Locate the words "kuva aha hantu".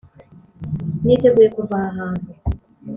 1.55-2.29